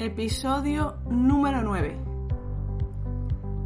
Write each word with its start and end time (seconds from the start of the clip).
Episodio 0.00 0.96
número 1.10 1.62
9. 1.64 1.98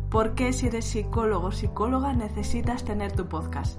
¿Por 0.08 0.34
qué 0.34 0.54
si 0.54 0.66
eres 0.68 0.86
psicólogo 0.86 1.48
o 1.48 1.52
psicóloga 1.52 2.14
necesitas 2.14 2.86
tener 2.86 3.12
tu 3.12 3.26
podcast? 3.28 3.78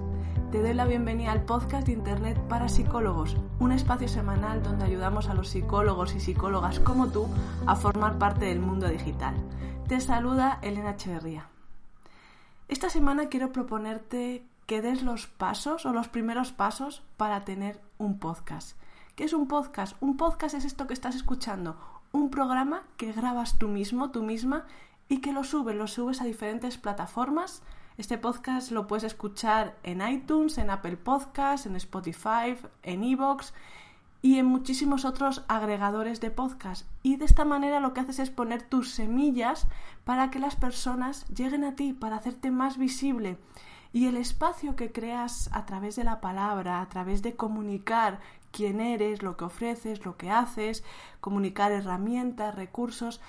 Te 0.52 0.62
doy 0.62 0.72
la 0.72 0.84
bienvenida 0.84 1.32
al 1.32 1.44
podcast 1.44 1.84
de 1.88 1.94
Internet 1.94 2.38
para 2.48 2.68
psicólogos, 2.68 3.36
un 3.58 3.72
espacio 3.72 4.06
semanal 4.06 4.62
donde 4.62 4.84
ayudamos 4.84 5.28
a 5.28 5.34
los 5.34 5.48
psicólogos 5.48 6.14
y 6.14 6.20
psicólogas 6.20 6.78
como 6.78 7.08
tú 7.08 7.26
a 7.66 7.74
formar 7.74 8.18
parte 8.18 8.44
del 8.44 8.60
mundo 8.60 8.86
digital. 8.86 9.34
Te 9.88 10.00
saluda 10.00 10.60
Elena 10.62 10.92
Echeverría. 10.92 11.48
Esta 12.68 12.88
semana 12.88 13.30
quiero 13.30 13.50
proponerte 13.50 14.46
que 14.66 14.80
des 14.80 15.02
los 15.02 15.26
pasos 15.26 15.86
o 15.86 15.92
los 15.92 16.06
primeros 16.06 16.52
pasos 16.52 17.02
para 17.16 17.44
tener 17.44 17.80
un 17.98 18.20
podcast. 18.20 18.78
¿Qué 19.16 19.24
es 19.24 19.32
un 19.32 19.48
podcast? 19.48 19.96
Un 20.00 20.16
podcast 20.16 20.54
es 20.54 20.64
esto 20.64 20.86
que 20.86 20.94
estás 20.94 21.14
escuchando, 21.16 21.76
un 22.14 22.30
programa 22.30 22.84
que 22.96 23.12
grabas 23.12 23.58
tú 23.58 23.66
mismo, 23.66 24.12
tú 24.12 24.22
misma, 24.22 24.66
y 25.08 25.18
que 25.18 25.32
lo 25.32 25.42
subes, 25.42 25.74
lo 25.74 25.88
subes 25.88 26.20
a 26.20 26.24
diferentes 26.24 26.78
plataformas. 26.78 27.60
Este 27.98 28.18
podcast 28.18 28.70
lo 28.70 28.86
puedes 28.86 29.02
escuchar 29.02 29.74
en 29.82 30.00
iTunes, 30.00 30.56
en 30.58 30.70
Apple 30.70 30.96
Podcasts, 30.96 31.66
en 31.66 31.74
Spotify, 31.74 32.56
en 32.84 33.02
Evox 33.02 33.52
y 34.22 34.38
en 34.38 34.46
muchísimos 34.46 35.04
otros 35.04 35.42
agregadores 35.48 36.20
de 36.20 36.30
podcast. 36.30 36.86
Y 37.02 37.16
de 37.16 37.24
esta 37.24 37.44
manera 37.44 37.80
lo 37.80 37.92
que 37.92 38.02
haces 38.02 38.20
es 38.20 38.30
poner 38.30 38.62
tus 38.62 38.92
semillas 38.92 39.66
para 40.04 40.30
que 40.30 40.38
las 40.38 40.54
personas 40.54 41.26
lleguen 41.34 41.64
a 41.64 41.74
ti, 41.74 41.92
para 41.92 42.16
hacerte 42.16 42.52
más 42.52 42.78
visible. 42.78 43.38
Y 43.92 44.06
el 44.06 44.16
espacio 44.16 44.76
que 44.76 44.92
creas 44.92 45.50
a 45.52 45.66
través 45.66 45.96
de 45.96 46.04
la 46.04 46.20
palabra, 46.20 46.80
a 46.80 46.88
través 46.88 47.22
de 47.22 47.34
comunicar 47.34 48.20
quién 48.54 48.80
eres, 48.80 49.22
lo 49.22 49.36
que 49.36 49.44
ofreces, 49.44 50.04
lo 50.04 50.16
que 50.16 50.30
haces, 50.30 50.84
comunicar 51.20 51.72
herramientas, 51.72 52.54
recursos, 52.54 53.20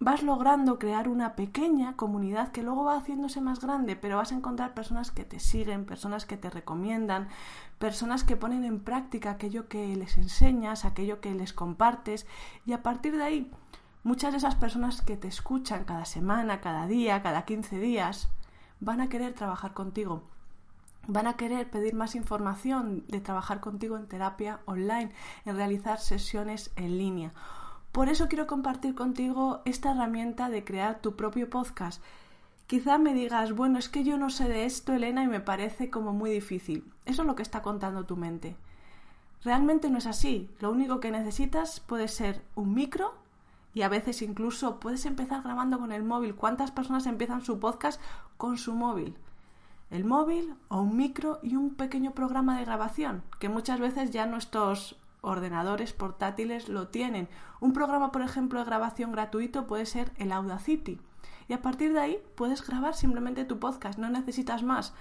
vas 0.00 0.22
logrando 0.22 0.78
crear 0.78 1.08
una 1.08 1.36
pequeña 1.36 1.96
comunidad 1.96 2.50
que 2.50 2.62
luego 2.62 2.84
va 2.84 2.96
haciéndose 2.96 3.40
más 3.40 3.60
grande, 3.60 3.94
pero 3.94 4.16
vas 4.16 4.32
a 4.32 4.34
encontrar 4.34 4.74
personas 4.74 5.10
que 5.12 5.24
te 5.24 5.38
siguen, 5.38 5.86
personas 5.86 6.26
que 6.26 6.36
te 6.36 6.50
recomiendan, 6.50 7.28
personas 7.78 8.24
que 8.24 8.36
ponen 8.36 8.64
en 8.64 8.80
práctica 8.80 9.30
aquello 9.30 9.68
que 9.68 9.96
les 9.96 10.18
enseñas, 10.18 10.84
aquello 10.84 11.20
que 11.20 11.32
les 11.32 11.52
compartes, 11.52 12.26
y 12.66 12.72
a 12.72 12.82
partir 12.82 13.16
de 13.16 13.22
ahí, 13.22 13.50
muchas 14.02 14.32
de 14.32 14.38
esas 14.38 14.56
personas 14.56 15.02
que 15.02 15.16
te 15.16 15.28
escuchan 15.28 15.84
cada 15.84 16.04
semana, 16.04 16.60
cada 16.60 16.86
día, 16.86 17.22
cada 17.22 17.44
15 17.44 17.78
días, 17.78 18.28
van 18.80 19.00
a 19.00 19.08
querer 19.08 19.32
trabajar 19.34 19.72
contigo 19.72 20.24
van 21.06 21.26
a 21.26 21.36
querer 21.36 21.70
pedir 21.70 21.94
más 21.94 22.14
información 22.14 23.04
de 23.08 23.20
trabajar 23.20 23.60
contigo 23.60 23.96
en 23.96 24.06
terapia 24.06 24.60
online, 24.64 25.12
en 25.44 25.56
realizar 25.56 26.00
sesiones 26.00 26.70
en 26.76 26.98
línea. 26.98 27.32
Por 27.92 28.08
eso 28.08 28.28
quiero 28.28 28.46
compartir 28.46 28.94
contigo 28.94 29.62
esta 29.64 29.92
herramienta 29.92 30.50
de 30.50 30.64
crear 30.64 31.00
tu 31.00 31.16
propio 31.16 31.48
podcast. 31.48 32.02
Quizá 32.66 32.98
me 32.98 33.14
digas, 33.14 33.52
bueno, 33.52 33.78
es 33.78 33.88
que 33.88 34.04
yo 34.04 34.18
no 34.18 34.28
sé 34.28 34.48
de 34.48 34.64
esto, 34.64 34.92
Elena, 34.92 35.22
y 35.22 35.28
me 35.28 35.40
parece 35.40 35.88
como 35.88 36.12
muy 36.12 36.30
difícil. 36.30 36.92
Eso 37.04 37.22
es 37.22 37.26
lo 37.26 37.36
que 37.36 37.42
está 37.42 37.62
contando 37.62 38.04
tu 38.04 38.16
mente. 38.16 38.56
Realmente 39.44 39.88
no 39.88 39.98
es 39.98 40.06
así. 40.06 40.50
Lo 40.60 40.72
único 40.72 40.98
que 40.98 41.12
necesitas 41.12 41.80
puede 41.80 42.08
ser 42.08 42.42
un 42.56 42.74
micro 42.74 43.14
y 43.72 43.82
a 43.82 43.88
veces 43.88 44.22
incluso 44.22 44.80
puedes 44.80 45.06
empezar 45.06 45.42
grabando 45.42 45.78
con 45.78 45.92
el 45.92 46.02
móvil. 46.02 46.34
¿Cuántas 46.34 46.72
personas 46.72 47.06
empiezan 47.06 47.44
su 47.44 47.60
podcast 47.60 48.00
con 48.36 48.58
su 48.58 48.74
móvil? 48.74 49.16
El 49.90 50.04
móvil 50.04 50.54
o 50.68 50.80
un 50.80 50.96
micro 50.96 51.38
y 51.42 51.56
un 51.56 51.74
pequeño 51.74 52.12
programa 52.12 52.58
de 52.58 52.64
grabación, 52.64 53.22
que 53.38 53.48
muchas 53.48 53.80
veces 53.80 54.10
ya 54.10 54.26
nuestros 54.26 54.96
ordenadores 55.20 55.92
portátiles 55.92 56.68
lo 56.68 56.88
tienen. 56.88 57.28
Un 57.60 57.72
programa, 57.72 58.12
por 58.12 58.22
ejemplo, 58.22 58.60
de 58.60 58.66
grabación 58.66 59.12
gratuito 59.12 59.66
puede 59.66 59.86
ser 59.86 60.12
el 60.16 60.32
Audacity. 60.32 61.00
Y 61.48 61.52
a 61.52 61.62
partir 61.62 61.92
de 61.92 62.00
ahí 62.00 62.18
puedes 62.34 62.66
grabar 62.66 62.94
simplemente 62.94 63.44
tu 63.44 63.58
podcast, 63.58 63.98
no 63.98 64.08
necesitas 64.10 64.62
más. 64.62 64.94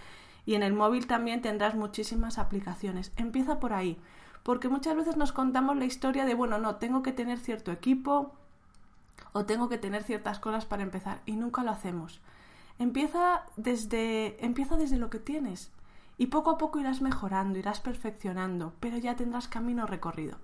Y 0.45 0.53
en 0.55 0.63
el 0.63 0.73
móvil 0.73 1.07
también 1.07 1.41
tendrás 1.41 1.75
muchísimas 1.75 2.37
aplicaciones. 2.37 3.11
Empieza 3.17 3.59
por 3.59 3.73
ahí, 3.73 3.97
porque 4.43 4.69
muchas 4.69 4.95
veces 4.95 5.17
nos 5.17 5.31
contamos 5.31 5.75
la 5.77 5.85
historia 5.85 6.25
de, 6.25 6.35
bueno, 6.35 6.59
no, 6.59 6.75
tengo 6.75 7.01
que 7.01 7.11
tener 7.11 7.39
cierto 7.39 7.71
equipo 7.71 8.33
o 9.31 9.45
tengo 9.45 9.69
que 9.69 9.77
tener 9.77 10.03
ciertas 10.03 10.39
cosas 10.39 10.65
para 10.65 10.83
empezar 10.83 11.21
y 11.25 11.35
nunca 11.35 11.63
lo 11.63 11.71
hacemos. 11.71 12.21
Empieza 12.77 13.45
desde, 13.55 14.43
empieza 14.43 14.75
desde 14.75 14.97
lo 14.97 15.09
que 15.09 15.19
tienes 15.19 15.71
y 16.17 16.27
poco 16.27 16.51
a 16.51 16.57
poco 16.57 16.79
irás 16.79 17.01
mejorando, 17.01 17.59
irás 17.59 17.79
perfeccionando, 17.79 18.73
pero 18.79 18.97
ya 18.97 19.15
tendrás 19.15 19.47
camino 19.47 19.85
recorrido. 19.85 20.37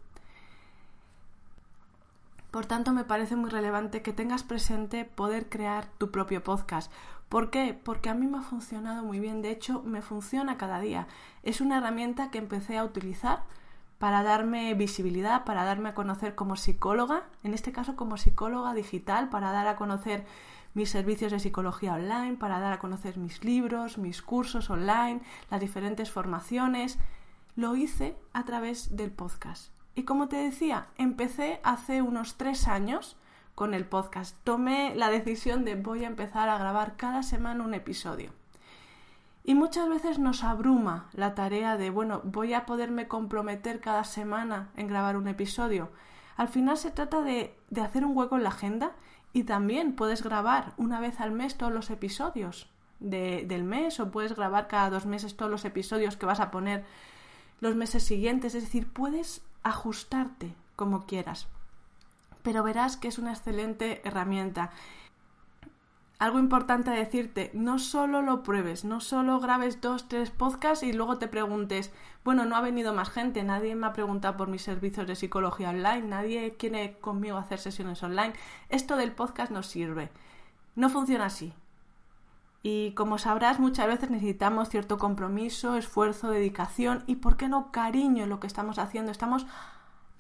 Por 2.52 2.66
tanto, 2.66 2.92
me 2.92 3.06
parece 3.06 3.38
muy 3.38 3.50
relevante 3.50 4.02
que 4.02 4.12
tengas 4.12 4.44
presente 4.44 5.06
poder 5.06 5.48
crear 5.48 5.88
tu 5.98 6.12
propio 6.12 6.44
podcast. 6.44 6.92
¿Por 7.30 7.50
qué? 7.50 7.74
Porque 7.82 8.10
a 8.10 8.14
mí 8.14 8.28
me 8.28 8.40
ha 8.40 8.42
funcionado 8.42 9.04
muy 9.04 9.22
bien, 9.22 9.42
de 9.42 9.52
hecho, 9.52 9.82
me 9.84 10.02
funciona 10.02 10.58
cada 10.58 10.82
día. 10.82 11.08
Es 11.44 11.62
una 11.62 11.78
herramienta 11.78 12.30
que 12.30 12.40
empecé 12.40 12.78
a 12.78 12.84
utilizar 12.84 13.44
para 14.00 14.22
darme 14.22 14.74
visibilidad, 14.74 15.46
para 15.46 15.64
darme 15.64 15.90
a 15.90 15.94
conocer 15.94 16.36
como 16.36 16.58
psicóloga, 16.58 17.24
en 17.44 17.54
este 17.54 17.72
caso 17.72 17.96
como 17.96 18.18
psicóloga 18.18 18.74
digital, 18.74 19.30
para 19.30 19.52
dar 19.54 19.68
a 19.68 19.78
conocer 19.78 20.26
mis 20.74 20.90
servicios 20.90 21.32
de 21.32 21.40
psicología 21.40 21.94
online, 21.94 22.38
para 22.38 22.60
dar 22.60 22.74
a 22.74 22.80
conocer 22.80 23.18
mis 23.18 23.44
libros, 23.44 23.98
mis 23.98 24.22
cursos 24.22 24.70
online, 24.70 25.22
las 25.50 25.60
diferentes 25.60 26.12
formaciones. 26.12 26.98
Lo 27.56 27.76
hice 27.76 28.16
a 28.34 28.46
través 28.46 28.96
del 28.96 29.12
podcast. 29.12 29.72
Y 29.96 30.04
como 30.04 30.28
te 30.28 30.38
decía, 30.38 30.88
empecé 30.98 31.60
hace 31.64 32.02
unos 32.02 32.38
tres 32.38 32.68
años 32.68 33.18
con 33.56 33.74
el 33.74 33.86
podcast. 33.86 34.38
Tomé 34.44 34.96
la 34.96 35.10
decisión 35.10 35.66
de 35.66 35.76
voy 35.76 36.06
a 36.06 36.08
empezar 36.08 36.50
a 36.50 36.58
grabar 36.58 36.96
cada 36.96 37.24
semana 37.24 37.64
un 37.64 37.74
episodio. 37.74 38.32
Y 39.44 39.56
muchas 39.56 39.90
veces 39.90 40.20
nos 40.20 40.44
abruma 40.44 41.10
la 41.14 41.34
tarea 41.34 41.76
de, 41.76 41.90
bueno, 41.90 42.22
voy 42.24 42.54
a 42.54 42.66
poderme 42.66 43.08
comprometer 43.08 43.82
cada 43.82 44.04
semana 44.04 44.70
en 44.78 44.88
grabar 44.88 45.18
un 45.18 45.28
episodio. 45.28 45.90
Al 46.38 46.48
final 46.48 46.78
se 46.78 46.92
trata 46.92 47.22
de, 47.22 47.58
de 47.70 47.82
hacer 47.82 48.06
un 48.06 48.16
hueco 48.16 48.38
en 48.38 48.44
la 48.44 48.50
agenda 48.50 48.94
y 49.34 49.44
también 49.44 49.94
puedes 49.94 50.24
grabar 50.24 50.74
una 50.78 51.00
vez 51.00 51.20
al 51.20 51.32
mes 51.32 51.56
todos 51.58 51.72
los 51.72 51.90
episodios 51.90 52.68
del 53.00 53.64
mes 53.64 54.00
o 54.00 54.12
puedes 54.12 54.36
grabar 54.36 54.68
cada 54.68 54.92
dos 54.92 55.06
meses 55.06 55.36
todos 55.36 55.50
los 55.50 55.66
episodios 55.66 56.18
que 56.18 56.28
vas 56.28 56.40
a 56.40 56.52
poner 56.52 56.86
los 57.60 57.76
meses 57.76 58.04
siguientes. 58.04 58.54
Es 58.54 58.64
decir, 58.64 58.88
puedes 58.88 59.42
ajustarte 59.64 60.54
como 60.76 61.06
quieras. 61.06 61.48
Pero 62.44 62.64
verás 62.64 62.98
que 62.98 63.08
es 63.08 63.18
una 63.18 63.32
excelente 63.32 64.02
herramienta 64.04 64.72
algo 66.22 66.38
importante 66.38 66.92
a 66.92 66.94
decirte, 66.94 67.50
no 67.56 67.80
solo 67.80 68.22
lo 68.22 68.44
pruebes, 68.44 68.86
no 68.86 69.02
solo 69.02 69.40
grabes 69.40 69.82
dos, 69.82 70.08
tres 70.08 70.30
podcasts 70.30 70.84
y 70.84 70.94
luego 70.94 71.18
te 71.18 71.28
preguntes, 71.28 71.92
bueno, 72.24 72.46
no 72.46 72.56
ha 72.56 72.62
venido 72.62 72.94
más 72.94 73.10
gente, 73.10 73.42
nadie 73.42 73.74
me 73.74 73.88
ha 73.88 73.94
preguntado 73.94 74.38
por 74.38 74.48
mis 74.48 74.62
servicios 74.62 75.08
de 75.08 75.16
psicología 75.16 75.72
online, 75.72 76.04
nadie 76.04 76.58
quiere 76.58 77.00
conmigo 77.00 77.40
hacer 77.40 77.58
sesiones 77.58 78.04
online. 78.04 78.34
Esto 78.70 78.98
del 78.98 79.14
podcast 79.14 79.52
no 79.52 79.64
sirve. 79.64 80.12
No 80.76 80.92
funciona 80.92 81.26
así. 81.26 81.56
Y 82.62 82.92
como 82.92 83.18
sabrás, 83.18 83.60
muchas 83.60 83.88
veces 83.88 84.12
necesitamos 84.12 84.70
cierto 84.70 85.00
compromiso, 85.00 85.76
esfuerzo, 85.76 86.30
dedicación 86.30 87.04
y, 87.08 87.16
¿por 87.16 87.36
qué 87.36 87.50
no, 87.50 87.72
cariño 87.72 88.26
en 88.26 88.30
lo 88.30 88.40
que 88.40 88.46
estamos 88.46 88.78
haciendo? 88.78 89.12
Estamos 89.12 89.48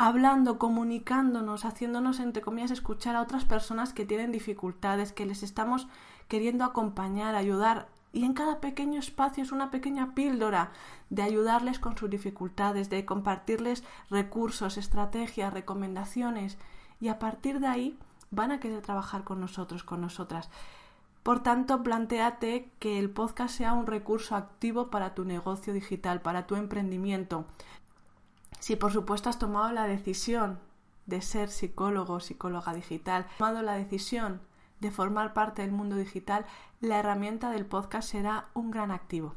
hablando, 0.07 0.57
comunicándonos, 0.57 1.63
haciéndonos, 1.63 2.19
entre 2.19 2.41
comillas, 2.41 2.71
escuchar 2.71 3.15
a 3.15 3.21
otras 3.21 3.45
personas 3.45 3.93
que 3.93 4.03
tienen 4.03 4.31
dificultades, 4.31 5.13
que 5.13 5.27
les 5.27 5.43
estamos 5.43 5.87
queriendo 6.27 6.65
acompañar, 6.65 7.35
ayudar. 7.35 7.87
Y 8.11 8.25
en 8.25 8.33
cada 8.33 8.61
pequeño 8.61 8.99
espacio 8.99 9.43
es 9.43 9.51
una 9.51 9.69
pequeña 9.69 10.15
píldora 10.15 10.71
de 11.11 11.21
ayudarles 11.21 11.77
con 11.77 11.95
sus 11.95 12.09
dificultades, 12.09 12.89
de 12.89 13.05
compartirles 13.05 13.83
recursos, 14.09 14.77
estrategias, 14.77 15.53
recomendaciones. 15.53 16.57
Y 16.99 17.09
a 17.09 17.19
partir 17.19 17.59
de 17.59 17.67
ahí 17.67 17.99
van 18.31 18.51
a 18.51 18.59
querer 18.59 18.81
trabajar 18.81 19.23
con 19.23 19.39
nosotros, 19.39 19.83
con 19.83 20.01
nosotras. 20.01 20.49
Por 21.21 21.43
tanto, 21.43 21.83
planteate 21.83 22.71
que 22.79 22.97
el 22.97 23.11
podcast 23.11 23.55
sea 23.55 23.73
un 23.73 23.85
recurso 23.85 24.35
activo 24.35 24.89
para 24.89 25.13
tu 25.13 25.25
negocio 25.25 25.73
digital, 25.73 26.21
para 26.21 26.47
tu 26.47 26.55
emprendimiento. 26.55 27.45
Si 28.61 28.75
por 28.75 28.93
supuesto 28.93 29.27
has 29.27 29.39
tomado 29.39 29.71
la 29.71 29.87
decisión 29.87 30.59
de 31.07 31.23
ser 31.23 31.49
psicólogo 31.49 32.13
o 32.13 32.19
psicóloga 32.19 32.75
digital, 32.75 33.25
tomado 33.39 33.63
la 33.63 33.73
decisión 33.73 34.39
de 34.79 34.91
formar 34.91 35.33
parte 35.33 35.63
del 35.63 35.71
mundo 35.71 35.95
digital, 35.95 36.45
la 36.79 36.99
herramienta 36.99 37.49
del 37.49 37.65
podcast 37.65 38.11
será 38.11 38.49
un 38.53 38.69
gran 38.69 38.91
activo. 38.91 39.33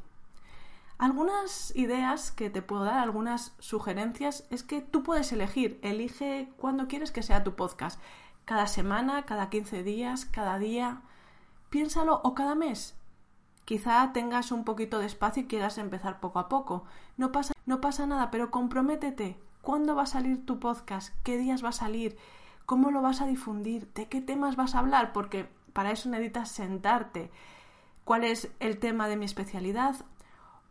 Algunas 0.99 1.75
ideas 1.75 2.31
que 2.31 2.51
te 2.51 2.61
puedo 2.61 2.83
dar, 2.83 2.99
algunas 2.99 3.55
sugerencias, 3.57 4.45
es 4.51 4.61
que 4.61 4.81
tú 4.81 5.01
puedes 5.01 5.31
elegir, 5.31 5.79
elige 5.81 6.53
cuándo 6.57 6.87
quieres 6.87 7.11
que 7.11 7.23
sea 7.23 7.43
tu 7.43 7.55
podcast. 7.55 7.99
Cada 8.45 8.67
semana, 8.67 9.25
cada 9.25 9.49
15 9.49 9.81
días, 9.81 10.25
cada 10.25 10.59
día. 10.59 11.01
Piénsalo 11.71 12.21
o 12.23 12.35
cada 12.35 12.53
mes. 12.53 12.95
Quizá 13.65 14.13
tengas 14.13 14.51
un 14.51 14.65
poquito 14.65 14.99
de 14.99 15.07
espacio 15.07 15.41
y 15.41 15.47
quieras 15.47 15.79
empezar 15.79 16.19
poco 16.19 16.37
a 16.37 16.47
poco. 16.47 16.85
No 17.17 17.31
pasa, 17.31 17.54
no 17.65 17.81
pasa 17.81 18.05
nada, 18.05 18.31
pero 18.31 18.51
comprométete. 18.51 19.39
¿Cuándo 19.61 19.95
va 19.95 20.03
a 20.03 20.07
salir 20.07 20.45
tu 20.45 20.59
podcast? 20.59 21.13
¿Qué 21.23 21.37
días 21.37 21.63
va 21.63 21.69
a 21.69 21.73
salir? 21.73 22.17
¿Cómo 22.65 22.91
lo 22.91 23.01
vas 23.01 23.21
a 23.21 23.27
difundir? 23.27 23.91
¿De 23.93 24.07
qué 24.07 24.21
temas 24.21 24.55
vas 24.55 24.75
a 24.75 24.79
hablar? 24.79 25.13
Porque 25.13 25.49
para 25.73 25.91
eso 25.91 26.09
necesitas 26.09 26.49
sentarte. 26.49 27.31
¿Cuál 28.03 28.23
es 28.23 28.51
el 28.59 28.77
tema 28.79 29.07
de 29.07 29.17
mi 29.17 29.25
especialidad? 29.25 29.95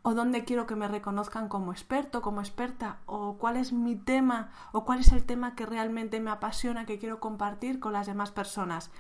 o 0.06 0.12
dónde 0.12 0.44
quiero 0.44 0.66
que 0.66 0.76
me 0.76 0.86
reconozcan 0.86 1.48
como 1.48 1.72
experto, 1.72 2.20
como 2.20 2.42
experta, 2.42 2.98
o 3.06 3.38
cuál 3.38 3.56
es 3.56 3.72
mi 3.72 3.96
tema, 3.96 4.50
o 4.72 4.84
cuál 4.84 5.00
es 5.00 5.10
el 5.12 5.24
tema 5.24 5.54
que 5.54 5.64
realmente 5.64 6.20
me 6.20 6.30
apasiona, 6.30 6.84
que 6.84 6.98
quiero 6.98 7.20
compartir 7.20 7.80
con 7.80 7.94
las 7.94 8.06
demás 8.06 8.30
personas. 8.30 8.90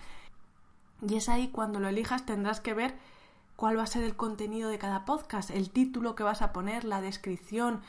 Y 1.06 1.16
es 1.16 1.28
ahí 1.28 1.48
cuando 1.48 1.78
lo 1.78 1.88
elijas 1.88 2.24
tendrás 2.24 2.60
que 2.60 2.72
ver 2.72 2.96
cuál 3.56 3.78
va 3.78 3.84
a 3.84 3.86
ser 3.86 4.04
el 4.04 4.16
contenido 4.16 4.68
de 4.68 4.78
cada 4.78 5.04
podcast, 5.04 5.50
el 5.50 5.70
título 5.70 6.14
que 6.14 6.22
vas 6.22 6.42
a 6.42 6.52
poner, 6.52 6.84
la 6.84 7.00
descripción, 7.00 7.80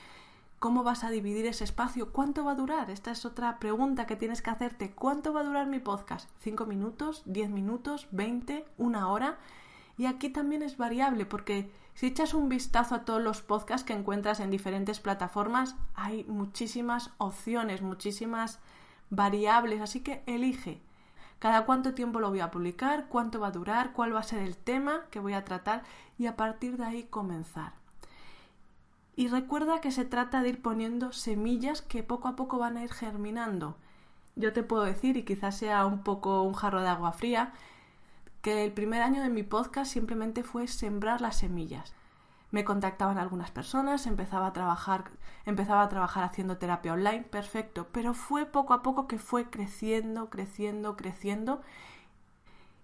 cómo 0.60 0.84
vas 0.84 1.04
a 1.04 1.10
dividir 1.10 1.46
ese 1.46 1.64
espacio, 1.64 2.12
cuánto 2.12 2.46
va 2.46 2.52
a 2.52 2.56
durar. 2.56 2.90
Esta 2.90 3.12
es 3.12 3.26
otra 3.26 3.60
pregunta 3.60 4.08
que 4.08 4.16
tienes 4.16 4.42
que 4.42 4.50
hacerte. 4.50 4.92
¿Cuánto 4.92 5.34
va 5.34 5.42
a 5.42 5.46
durar 5.46 5.68
mi 5.68 5.80
podcast? 5.80 6.30
¿Cinco 6.40 6.66
minutos? 6.66 7.24
¿Diez 7.26 7.50
minutos? 7.50 8.08
¿Veinte? 8.12 8.66
¿Una 8.78 9.10
hora? 9.10 9.38
Y 9.98 10.08
aquí 10.08 10.30
también 10.30 10.62
es 10.62 10.78
variable 10.78 11.26
porque 11.26 11.72
si 11.94 12.08
echas 12.08 12.34
un 12.34 12.50
vistazo 12.50 12.96
a 12.96 13.06
todos 13.06 13.22
los 13.22 13.42
podcasts 13.42 13.86
que 13.86 13.94
encuentras 13.94 14.40
en 14.40 14.52
diferentes 14.52 15.00
plataformas, 15.00 15.76
hay 15.94 16.26
muchísimas 16.26 17.12
opciones, 17.18 17.82
muchísimas 17.82 18.60
variables, 19.10 19.82
así 19.82 20.02
que 20.02 20.22
elige 20.26 20.82
cada 21.40 21.66
cuánto 21.66 21.94
tiempo 21.94 22.20
lo 22.20 22.30
voy 22.30 22.40
a 22.40 22.52
publicar, 22.52 23.08
cuánto 23.10 23.40
va 23.40 23.48
a 23.48 23.52
durar, 23.52 23.94
cuál 23.94 24.16
va 24.16 24.20
a 24.20 24.24
ser 24.24 24.42
el 24.42 24.58
tema 24.58 25.06
que 25.12 25.20
voy 25.20 25.34
a 25.34 25.46
tratar 25.46 25.84
y 26.18 26.28
a 26.28 26.36
partir 26.36 26.78
de 26.78 26.86
ahí 26.86 27.04
comenzar. 27.04 27.74
Y 29.16 29.28
recuerda 29.30 29.82
que 29.82 29.92
se 29.92 30.06
trata 30.06 30.42
de 30.42 30.50
ir 30.50 30.62
poniendo 30.62 31.14
semillas 31.14 31.82
que 31.82 32.04
poco 32.04 32.28
a 32.28 32.36
poco 32.36 32.58
van 32.58 32.78
a 32.78 32.84
ir 32.84 32.92
germinando. 32.92 33.78
Yo 34.36 34.52
te 34.52 34.64
puedo 34.64 34.84
decir, 34.84 35.16
y 35.16 35.24
quizás 35.24 35.58
sea 35.58 35.86
un 35.86 36.04
poco 36.04 36.42
un 36.42 36.54
jarro 36.54 36.82
de 36.82 36.90
agua 36.90 37.14
fría, 37.14 37.54
que 38.42 38.66
el 38.66 38.74
primer 38.74 39.02
año 39.02 39.22
de 39.22 39.30
mi 39.30 39.44
podcast 39.44 39.92
simplemente 39.92 40.44
fue 40.44 40.68
sembrar 40.68 41.22
las 41.22 41.38
semillas. 41.38 41.94
Me 42.56 42.64
contactaban 42.64 43.18
algunas 43.18 43.52
personas, 43.52 44.08
empezaba 44.08 44.48
a 44.48 44.54
trabajar, 44.54 45.12
empezaba 45.46 45.82
a 45.82 45.90
trabajar 45.90 46.24
haciendo 46.24 46.56
terapia 46.56 46.94
online, 46.94 47.24
perfecto, 47.24 47.90
pero 47.92 48.14
fue 48.14 48.46
poco 48.46 48.74
a 48.74 48.82
poco 48.82 49.10
que 49.10 49.20
fue 49.20 49.50
creciendo, 49.50 50.30
creciendo, 50.30 50.96
creciendo 50.96 51.62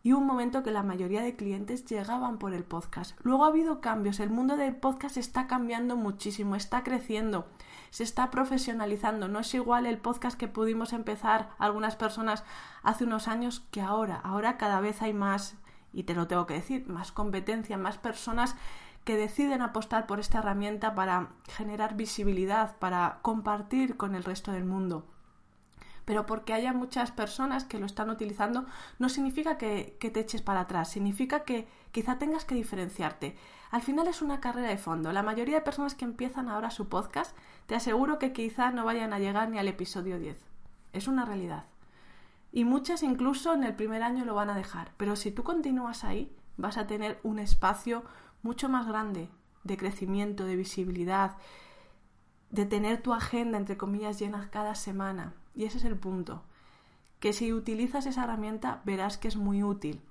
y 0.04 0.12
un 0.12 0.26
momento 0.26 0.62
que 0.62 0.72
la 0.72 0.84
mayoría 0.84 1.22
de 1.22 1.38
clientes 1.38 1.86
llegaban 1.86 2.38
por 2.38 2.54
el 2.54 2.66
podcast. 2.66 3.18
Luego 3.24 3.46
ha 3.46 3.48
habido 3.48 3.80
cambios, 3.80 4.20
el 4.20 4.30
mundo 4.30 4.58
del 4.58 4.76
podcast 4.76 5.16
está 5.16 5.48
cambiando 5.48 5.96
muchísimo, 5.96 6.58
está 6.58 6.84
creciendo, 6.84 7.48
se 7.92 8.04
está 8.04 8.30
profesionalizando. 8.30 9.30
No 9.30 9.40
es 9.40 9.54
igual 9.54 9.86
el 9.86 10.00
podcast 10.00 10.38
que 10.38 10.50
pudimos 10.50 10.92
empezar 10.92 11.52
algunas 11.60 11.96
personas 11.96 12.44
hace 12.84 13.06
unos 13.06 13.30
años 13.30 13.62
que 13.72 13.80
ahora. 13.80 14.20
Ahora 14.22 14.58
cada 14.58 14.82
vez 14.82 15.02
hay 15.02 15.14
más, 15.14 15.56
y 15.94 16.04
te 16.04 16.14
lo 16.14 16.28
tengo 16.28 16.46
que 16.46 16.56
decir, 16.56 16.90
más 16.90 17.14
competencia, 17.14 17.78
más 17.78 17.98
personas 17.98 18.58
que 19.04 19.18
deciden 19.18 19.62
apostar 19.62 20.06
por 20.08 20.20
esta 20.20 20.40
herramienta 20.40 20.96
para 20.96 21.30
generar 21.48 21.96
visibilidad, 21.96 22.78
para 22.78 23.20
compartir 23.22 23.98
con 23.98 24.16
el 24.16 24.24
resto 24.24 24.52
del 24.52 24.66
mundo 24.66 25.06
pero 26.06 26.26
porque 26.26 26.54
haya 26.54 26.74
muchas 26.74 27.12
personas 27.12 27.64
que 27.64 27.80
lo 27.80 27.86
están 27.86 28.10
utilizando 28.10 28.66
no 29.00 29.10
significa 29.10 29.58
que, 29.58 29.98
te 30.00 30.20
eches 30.20 30.42
para 30.42 30.62
atrás, 30.62 30.90
significa 30.90 31.44
que 31.44 31.68
quizá 31.92 32.18
tengas 32.18 32.46
que 32.46 32.56
diferenciarte. 32.56 33.38
Al 33.70 33.82
final 33.82 34.08
es 34.08 34.22
una 34.22 34.42
carrera 34.42 34.68
de 34.68 34.78
fondo. 34.78 35.14
La 35.14 35.24
mayoría 35.24 35.56
de 35.56 35.62
personas 35.62 35.96
que 35.96 36.06
empiezan 36.06 36.50
ahora 36.50 36.72
su 36.72 36.90
podcast, 36.90 37.36
te 37.68 37.76
aseguro 37.76 38.20
que 38.20 38.34
quizá 38.34 38.72
no 38.72 38.84
vayan 38.84 39.14
a 39.14 39.20
llegar 39.20 39.50
ni 39.50 39.60
al 39.60 39.68
episodio 39.68 40.20
10. 40.20 40.38
Es 40.94 41.08
una 41.08 41.24
realidad. 41.24 41.66
Y 42.52 42.66
muchas 42.66 43.04
incluso 43.04 43.54
en 43.54 43.64
el 43.64 43.76
primer 43.76 44.04
año 44.04 44.26
lo 44.26 44.36
van 44.36 44.50
a 44.50 44.58
dejar. 44.58 44.92
Pero 44.98 45.16
si 45.16 45.32
tú 45.32 45.44
continúas 45.44 46.04
ahí, 46.04 46.30
vas 46.58 46.78
a 46.78 46.88
tener 46.88 47.20
un 47.24 47.40
espacio 47.40 48.04
mucho 48.42 48.70
más 48.70 48.88
grande 48.88 49.30
de 49.64 49.78
crecimiento, 49.78 50.46
de 50.46 50.56
visibilidad, 50.56 51.38
de 52.50 52.66
tener 52.66 53.02
tu 53.02 53.14
agenda, 53.14 53.58
entre 53.58 53.78
comillas, 53.78 54.20
llena 54.20 54.50
cada 54.50 54.76
semana. 54.76 55.34
Y 55.56 55.66
ese 55.66 55.78
es 55.78 55.86
el 55.86 55.98
punto. 55.98 56.44
Que 57.20 57.34
si 57.34 57.54
utilizas 57.54 58.06
esa 58.06 58.24
herramienta 58.24 58.82
verás 58.86 59.18
que 59.18 59.28
es 59.28 59.38
muy 59.38 59.64
útil. 59.64 60.02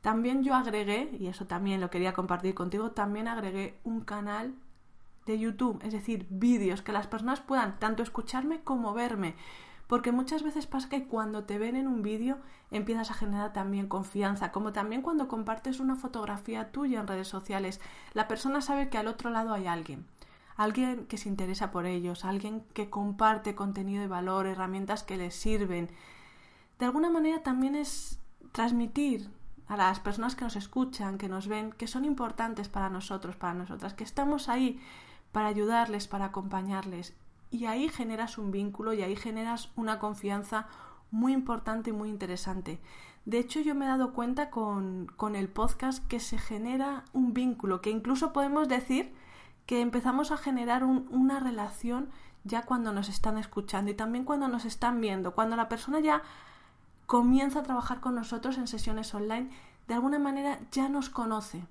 También 0.00 0.42
yo 0.42 0.54
agregué, 0.54 1.10
y 1.18 1.28
eso 1.28 1.46
también 1.46 1.80
lo 1.80 1.90
quería 1.90 2.12
compartir 2.12 2.54
contigo, 2.54 2.90
también 2.90 3.26
agregué 3.26 3.78
un 3.84 4.02
canal 4.02 4.54
de 5.24 5.38
YouTube, 5.38 5.80
es 5.82 5.92
decir, 5.92 6.26
vídeos 6.28 6.82
que 6.82 6.92
las 6.92 7.06
personas 7.06 7.40
puedan 7.40 7.78
tanto 7.78 8.02
escucharme 8.02 8.60
como 8.62 8.92
verme. 8.92 9.34
Porque 9.94 10.10
muchas 10.10 10.42
veces 10.42 10.66
pasa 10.66 10.88
que 10.88 11.06
cuando 11.06 11.44
te 11.44 11.56
ven 11.56 11.76
en 11.76 11.86
un 11.86 12.02
vídeo 12.02 12.38
empiezas 12.72 13.12
a 13.12 13.14
generar 13.14 13.52
también 13.52 13.86
confianza, 13.86 14.50
como 14.50 14.72
también 14.72 15.02
cuando 15.02 15.28
compartes 15.28 15.78
una 15.78 15.94
fotografía 15.94 16.72
tuya 16.72 16.98
en 16.98 17.06
redes 17.06 17.28
sociales, 17.28 17.80
la 18.12 18.26
persona 18.26 18.60
sabe 18.60 18.88
que 18.88 18.98
al 18.98 19.06
otro 19.06 19.30
lado 19.30 19.54
hay 19.54 19.68
alguien 19.68 20.04
alguien 20.56 21.06
que 21.06 21.16
se 21.16 21.28
interesa 21.28 21.70
por 21.70 21.86
ellos, 21.86 22.24
alguien 22.24 22.64
que 22.72 22.90
comparte 22.90 23.54
contenido 23.54 24.02
de 24.02 24.08
valor, 24.08 24.48
herramientas 24.48 25.04
que 25.04 25.16
les 25.16 25.36
sirven. 25.36 25.88
De 26.80 26.86
alguna 26.86 27.08
manera 27.08 27.44
también 27.44 27.76
es 27.76 28.18
transmitir 28.50 29.30
a 29.68 29.76
las 29.76 30.00
personas 30.00 30.34
que 30.34 30.42
nos 30.42 30.56
escuchan, 30.56 31.18
que 31.18 31.28
nos 31.28 31.46
ven, 31.46 31.70
que 31.70 31.86
son 31.86 32.04
importantes 32.04 32.68
para 32.68 32.90
nosotros, 32.90 33.36
para 33.36 33.54
nosotras, 33.54 33.94
que 33.94 34.02
estamos 34.02 34.48
ahí 34.48 34.80
para 35.30 35.46
ayudarles, 35.46 36.08
para 36.08 36.24
acompañarles. 36.24 37.14
Y 37.54 37.66
ahí 37.66 37.88
generas 37.88 38.36
un 38.36 38.50
vínculo 38.50 38.94
y 38.94 39.02
ahí 39.02 39.14
generas 39.14 39.70
una 39.76 40.00
confianza 40.00 40.66
muy 41.12 41.32
importante 41.32 41.90
y 41.90 41.92
muy 41.92 42.08
interesante. 42.08 42.80
De 43.26 43.38
hecho, 43.38 43.60
yo 43.60 43.76
me 43.76 43.84
he 43.84 43.88
dado 43.88 44.12
cuenta 44.12 44.50
con, 44.50 45.06
con 45.16 45.36
el 45.36 45.48
podcast 45.48 46.04
que 46.08 46.18
se 46.18 46.36
genera 46.36 47.04
un 47.12 47.32
vínculo, 47.32 47.80
que 47.80 47.90
incluso 47.90 48.32
podemos 48.32 48.66
decir 48.66 49.14
que 49.66 49.82
empezamos 49.82 50.32
a 50.32 50.36
generar 50.36 50.82
una 50.82 51.38
relación 51.38 52.08
ya 52.42 52.62
cuando 52.62 52.92
nos 52.92 53.08
están 53.08 53.38
escuchando 53.38 53.92
y 53.92 53.94
también 53.94 54.24
cuando 54.24 54.48
nos 54.48 54.64
están 54.64 55.00
viendo, 55.00 55.36
cuando 55.36 55.54
la 55.54 55.68
persona 55.68 56.00
ya 56.00 56.22
comienza 57.06 57.60
a 57.60 57.62
trabajar 57.62 58.00
con 58.00 58.16
nosotros 58.16 58.58
en 58.58 58.66
sesiones 58.66 59.14
online, 59.14 59.48
de 59.86 59.94
alguna 59.94 60.18
manera 60.18 60.58
ya 60.72 60.88
nos 60.88 61.08
conoce. 61.08 61.62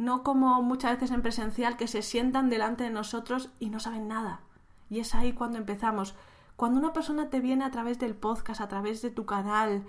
No 0.00 0.22
como 0.22 0.62
muchas 0.62 0.92
veces 0.92 1.10
en 1.10 1.22
presencial 1.22 1.76
que 1.76 1.86
se 1.86 2.02
sientan 2.02 2.48
delante 2.48 2.84
de 2.84 2.90
nosotros 2.90 3.50
y 3.58 3.70
no 3.70 3.80
saben 3.80 4.08
nada. 4.08 4.40
Y 4.88 4.98
es 5.00 5.14
ahí 5.14 5.32
cuando 5.32 5.58
empezamos. 5.58 6.14
Cuando 6.56 6.80
una 6.80 6.92
persona 6.92 7.28
te 7.28 7.40
viene 7.40 7.64
a 7.64 7.70
través 7.70 7.98
del 7.98 8.14
podcast, 8.14 8.60
a 8.60 8.68
través 8.68 9.02
de 9.02 9.10
tu 9.10 9.26
canal, 9.26 9.84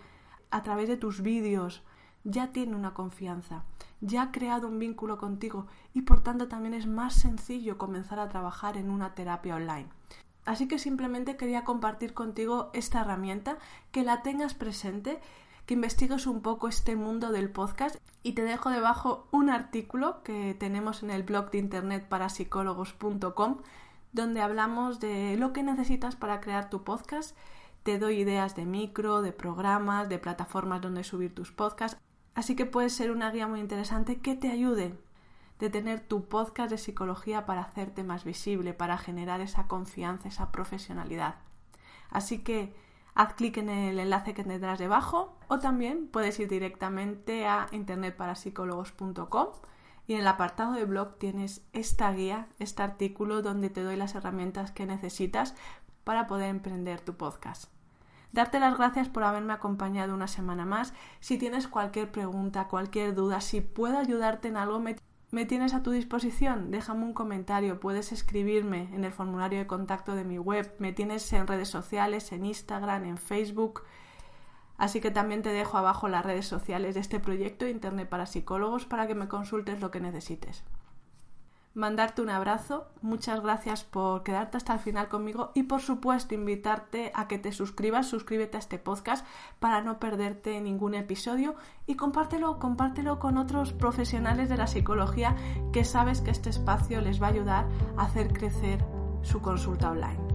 a 0.51 0.61
través 0.63 0.87
de 0.89 0.97
tus 0.97 1.21
vídeos, 1.21 1.81
ya 2.23 2.51
tiene 2.51 2.75
una 2.75 2.93
confianza 2.93 3.63
ya 4.01 4.23
ha 4.23 4.31
creado 4.31 4.67
un 4.67 4.79
vínculo 4.79 5.17
contigo 5.17 5.67
y 5.93 6.01
por 6.01 6.21
tanto 6.21 6.47
también 6.47 6.73
es 6.73 6.87
más 6.87 7.13
sencillo 7.13 7.77
comenzar 7.77 8.19
a 8.19 8.29
trabajar 8.29 8.75
en 8.75 8.89
una 8.89 9.13
terapia 9.13 9.55
online. 9.55 9.87
Así 10.43 10.67
que 10.67 10.79
simplemente 10.79 11.37
quería 11.37 11.63
compartir 11.63 12.15
contigo 12.15 12.71
esta 12.73 13.01
herramienta, 13.01 13.59
que 13.91 14.03
la 14.03 14.23
tengas 14.23 14.55
presente, 14.55 15.21
que 15.65 15.75
investigues 15.75 16.27
un 16.27 16.41
poco 16.41 16.67
este 16.67 16.95
mundo 16.95 17.31
del 17.31 17.49
podcast 17.49 17.95
y 18.23 18.33
te 18.33 18.43
dejo 18.43 18.69
debajo 18.69 19.27
un 19.31 19.49
artículo 19.49 20.23
que 20.23 20.53
tenemos 20.53 21.03
en 21.03 21.11
el 21.11 21.23
blog 21.23 21.51
de 21.51 21.59
internet 21.59 22.07
para 22.07 22.29
psicólogos.com 22.29 23.57
donde 24.11 24.41
hablamos 24.41 24.99
de 24.99 25.37
lo 25.37 25.53
que 25.53 25.63
necesitas 25.63 26.15
para 26.15 26.41
crear 26.41 26.69
tu 26.69 26.83
podcast. 26.83 27.35
Te 27.83 27.97
doy 27.97 28.19
ideas 28.19 28.55
de 28.55 28.65
micro, 28.65 29.21
de 29.21 29.31
programas, 29.31 30.09
de 30.09 30.19
plataformas 30.19 30.81
donde 30.81 31.03
subir 31.03 31.33
tus 31.33 31.51
podcasts. 31.51 31.99
Así 32.35 32.55
que 32.55 32.65
puede 32.65 32.89
ser 32.89 33.11
una 33.11 33.31
guía 33.31 33.47
muy 33.47 33.59
interesante 33.59 34.19
que 34.19 34.35
te 34.35 34.49
ayude 34.49 34.97
de 35.59 35.69
tener 35.69 35.99
tu 35.99 36.27
podcast 36.27 36.71
de 36.71 36.77
psicología 36.77 37.45
para 37.45 37.61
hacerte 37.61 38.03
más 38.03 38.23
visible, 38.23 38.73
para 38.73 38.97
generar 38.97 39.41
esa 39.41 39.67
confianza, 39.67 40.27
esa 40.27 40.51
profesionalidad. 40.51 41.35
Así 42.09 42.39
que 42.39 42.73
haz 43.13 43.33
clic 43.33 43.57
en 43.57 43.69
el 43.69 43.99
enlace 43.99 44.33
que 44.33 44.43
tendrás 44.43 44.79
debajo 44.79 45.37
o 45.51 45.59
también 45.59 46.07
puedes 46.07 46.39
ir 46.39 46.47
directamente 46.47 47.45
a 47.45 47.67
internetparapsicólogos.com 47.73 49.47
y 50.07 50.13
en 50.13 50.21
el 50.21 50.27
apartado 50.27 50.71
de 50.71 50.85
blog 50.85 51.17
tienes 51.17 51.61
esta 51.73 52.09
guía, 52.13 52.47
este 52.57 52.83
artículo 52.83 53.41
donde 53.41 53.69
te 53.69 53.83
doy 53.83 53.97
las 53.97 54.15
herramientas 54.15 54.71
que 54.71 54.85
necesitas 54.85 55.53
para 56.05 56.25
poder 56.25 56.47
emprender 56.47 57.01
tu 57.01 57.17
podcast. 57.17 57.65
Darte 58.31 58.61
las 58.61 58.77
gracias 58.77 59.09
por 59.09 59.25
haberme 59.25 59.51
acompañado 59.51 60.13
una 60.13 60.29
semana 60.29 60.63
más. 60.65 60.93
Si 61.19 61.37
tienes 61.37 61.67
cualquier 61.67 62.09
pregunta, 62.13 62.69
cualquier 62.69 63.13
duda, 63.13 63.41
si 63.41 63.59
puedo 63.59 63.97
ayudarte 63.97 64.47
en 64.47 64.55
algo, 64.55 64.79
me, 64.79 64.95
me 65.31 65.45
tienes 65.45 65.73
a 65.73 65.83
tu 65.83 65.91
disposición. 65.91 66.71
Déjame 66.71 67.03
un 67.03 67.13
comentario, 67.13 67.81
puedes 67.81 68.13
escribirme 68.13 68.87
en 68.93 69.03
el 69.03 69.11
formulario 69.11 69.59
de 69.59 69.67
contacto 69.67 70.15
de 70.15 70.23
mi 70.23 70.37
web, 70.37 70.73
me 70.79 70.93
tienes 70.93 71.33
en 71.33 71.45
redes 71.45 71.67
sociales, 71.67 72.31
en 72.31 72.45
Instagram, 72.45 73.03
en 73.03 73.17
Facebook. 73.17 73.83
Así 74.81 74.99
que 74.99 75.11
también 75.11 75.43
te 75.43 75.53
dejo 75.53 75.77
abajo 75.77 76.07
las 76.07 76.25
redes 76.25 76.47
sociales 76.47 76.95
de 76.95 77.01
este 77.01 77.19
proyecto 77.19 77.67
Internet 77.67 78.09
para 78.09 78.25
Psicólogos 78.25 78.85
para 78.85 79.05
que 79.05 79.13
me 79.13 79.27
consultes 79.27 79.79
lo 79.79 79.91
que 79.91 79.99
necesites 79.99 80.63
mandarte 81.73 82.21
un 82.21 82.29
abrazo, 82.29 82.87
muchas 83.01 83.41
gracias 83.41 83.83
por 83.83 84.23
quedarte 84.23 84.57
hasta 84.57 84.73
el 84.73 84.79
final 84.79 85.07
conmigo 85.07 85.51
y 85.53 85.63
por 85.63 85.81
supuesto 85.81 86.35
invitarte 86.35 87.11
a 87.15 87.27
que 87.27 87.37
te 87.37 87.51
suscribas, 87.51 88.07
suscríbete 88.07 88.57
a 88.57 88.59
este 88.59 88.77
podcast 88.77 89.25
para 89.59 89.81
no 89.81 89.99
perderte 89.99 90.59
ningún 90.59 90.95
episodio 90.95 91.55
y 91.87 91.95
compártelo, 91.95 92.59
compártelo 92.59 93.19
con 93.19 93.37
otros 93.37 93.71
profesionales 93.71 94.49
de 94.49 94.57
la 94.57 94.67
psicología 94.67 95.35
que 95.71 95.85
sabes 95.85 96.21
que 96.21 96.31
este 96.31 96.49
espacio 96.49 96.99
les 97.01 97.21
va 97.21 97.27
a 97.27 97.31
ayudar 97.31 97.67
a 97.97 98.03
hacer 98.03 98.33
crecer 98.33 98.83
su 99.21 99.41
consulta 99.41 99.91
online. 99.91 100.30